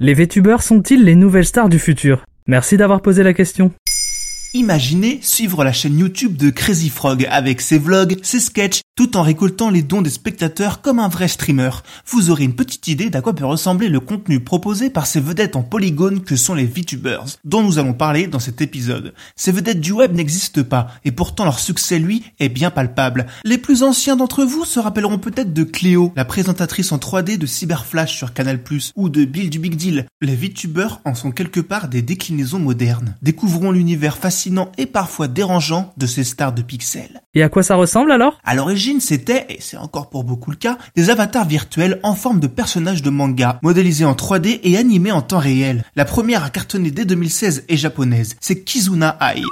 [0.00, 2.24] Les VTubers sont-ils les nouvelles stars du futur?
[2.48, 3.70] Merci d'avoir posé la question.
[4.52, 9.22] Imaginez suivre la chaîne YouTube de Crazy Frog avec ses vlogs, ses sketchs, tout en
[9.22, 11.70] récoltant les dons des spectateurs comme un vrai streamer.
[12.06, 15.56] Vous aurez une petite idée d'à quoi peut ressembler le contenu proposé par ces vedettes
[15.56, 19.12] en polygone que sont les VTubers, dont nous allons parler dans cet épisode.
[19.34, 23.26] Ces vedettes du web n'existent pas, et pourtant leur succès, lui, est bien palpable.
[23.44, 27.46] Les plus anciens d'entre vous se rappelleront peut-être de Cléo, la présentatrice en 3D de
[27.46, 28.60] Cyberflash sur Canal+,
[28.94, 30.06] ou de Bill du Big Deal.
[30.20, 33.16] Les VTubers en sont quelque part des déclinaisons modernes.
[33.22, 37.22] Découvrons l'univers fascinant et parfois dérangeant de ces stars de pixels.
[37.34, 38.38] Et à quoi ça ressemble alors?
[38.44, 42.40] À l'origine, c'était, et c'est encore pour beaucoup le cas, des avatars virtuels en forme
[42.40, 45.84] de personnages de manga, modélisés en 3D et animés en temps réel.
[45.96, 49.42] La première à cartonner dès 2016 est japonaise, c'est Kizuna Ai.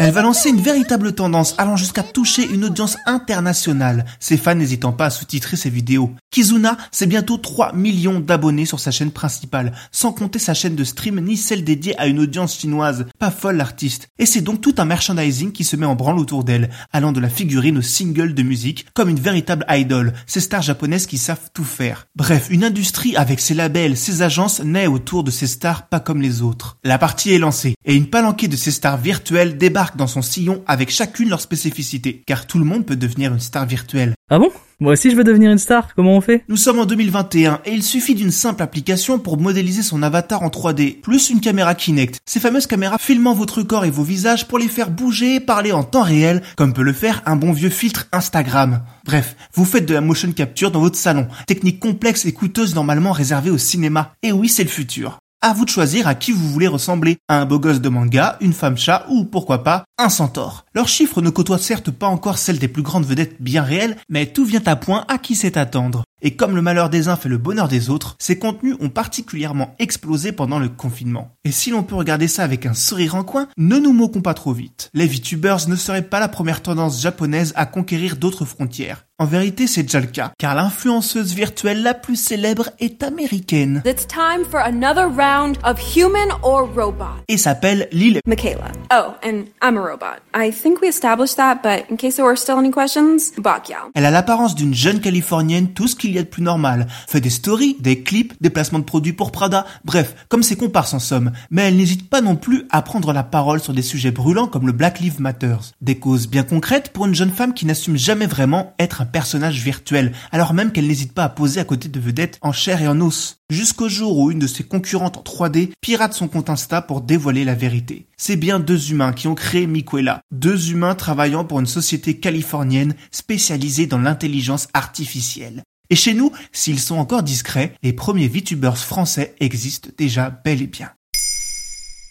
[0.00, 4.92] Elle va lancer une véritable tendance allant jusqu'à toucher une audience internationale, ses fans n'hésitant
[4.92, 6.10] pas à sous-titrer ses vidéos.
[6.30, 10.84] Kizuna, c'est bientôt 3 millions d'abonnés sur sa chaîne principale, sans compter sa chaîne de
[10.84, 13.06] stream ni celle dédiée à une audience chinoise.
[13.18, 14.08] Pas folle l'artiste.
[14.18, 17.20] Et c'est donc tout un merchandising qui se met en branle autour d'elle, allant de
[17.20, 21.50] la figurine au single de musique, comme une véritable idol, ces stars japonaises qui savent
[21.54, 22.06] tout faire.
[22.16, 26.22] Bref, une industrie avec ses labels, ses agences naît autour de ces stars pas comme
[26.22, 26.78] les autres.
[26.84, 30.62] La partie est lancée, et une palanquée de ces stars virtuelles débarque dans son sillon
[30.66, 34.14] avec chacune leur spécificité, car tout le monde peut devenir une star virtuelle.
[34.30, 34.50] Ah bon?
[34.78, 36.44] Moi aussi je veux devenir une star, comment on fait?
[36.48, 40.48] Nous sommes en 2021 et il suffit d'une simple application pour modéliser son avatar en
[40.48, 42.20] 3D, plus une caméra Kinect.
[42.26, 45.72] Ces fameuses caméras filmant votre corps et vos visages pour les faire bouger et parler
[45.72, 48.82] en temps réel, comme peut le faire un bon vieux filtre Instagram.
[49.06, 53.12] Bref, vous faites de la motion capture dans votre salon, technique complexe et coûteuse normalement
[53.12, 54.12] réservée au cinéma.
[54.22, 55.20] Et oui, c'est le futur.
[55.40, 57.18] À vous de choisir à qui vous voulez ressembler.
[57.28, 60.64] À un beau gosse de manga, une femme chat ou pourquoi pas un centaure.
[60.74, 64.26] Leurs chiffres ne côtoient certes pas encore celles des plus grandes vedettes bien réelles, mais
[64.26, 66.02] tout vient à point à qui sait attendre.
[66.22, 69.76] Et comme le malheur des uns fait le bonheur des autres, ces contenus ont particulièrement
[69.78, 71.30] explosé pendant le confinement.
[71.44, 74.34] Et si l'on peut regarder ça avec un sourire en coin, ne nous moquons pas
[74.34, 74.90] trop vite.
[74.92, 79.04] Les VTubers ne seraient pas la première tendance japonaise à conquérir d'autres frontières.
[79.20, 83.82] En vérité, c'est déjà le cas, car l'influenceuse virtuelle la plus célèbre est américaine.
[83.84, 87.24] It's time for another round of human or robot.
[87.26, 88.70] Et s'appelle Lil Michaela.
[88.92, 90.20] Oh, and I'm a robot.
[90.36, 93.88] I think we established that, but in case there were still any questions, Bakya.
[93.96, 96.86] Elle a l'apparence d'une jeune californienne, tout ce qu'il y a de plus normal.
[97.08, 100.94] Fait des stories, des clips, des placements de produits pour Prada, bref, comme ses comparses
[100.94, 101.32] en somme.
[101.50, 104.68] Mais elle n'hésite pas non plus à prendre la parole sur des sujets brûlants comme
[104.68, 105.56] le Black Lives Matter.
[105.80, 109.62] Des causes bien concrètes pour une jeune femme qui n'assume jamais vraiment être un personnage
[109.62, 112.88] virtuel, alors même qu'elle n'hésite pas à poser à côté de vedettes en chair et
[112.88, 113.38] en os.
[113.50, 117.44] Jusqu'au jour où une de ses concurrentes en 3D pirate son compte Insta pour dévoiler
[117.44, 118.06] la vérité.
[118.16, 122.94] C'est bien deux humains qui ont créé Miquela, deux humains travaillant pour une société californienne
[123.10, 125.62] spécialisée dans l'intelligence artificielle.
[125.90, 130.66] Et chez nous, s'ils sont encore discrets, les premiers VTubers français existent déjà bel et
[130.66, 130.90] bien.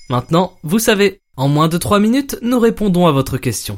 [0.09, 3.77] Maintenant, vous savez, en moins de 3 minutes, nous répondons à votre question.